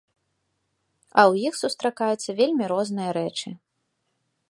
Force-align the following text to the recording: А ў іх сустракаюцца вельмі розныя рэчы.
А 1.19 1.25
ў 1.31 1.33
іх 1.51 1.59
сустракаюцца 1.63 2.29
вельмі 2.43 2.65
розныя 2.75 3.11
рэчы. 3.19 3.49